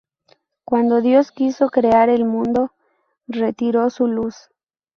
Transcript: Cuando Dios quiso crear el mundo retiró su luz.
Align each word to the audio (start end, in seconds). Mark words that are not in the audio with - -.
Cuando 0.65 0.99
Dios 0.99 1.31
quiso 1.31 1.69
crear 1.69 2.09
el 2.09 2.25
mundo 2.25 2.73
retiró 3.27 3.87
su 3.91 4.07
luz. 4.07 4.49